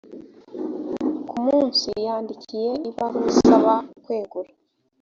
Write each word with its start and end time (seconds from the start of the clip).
ku 1.29 1.35
munsi 1.45 1.89
yandikiye 2.05 2.71
ibaruwa 2.89 3.27
isaba 3.33 3.73
kwegura 4.03 4.49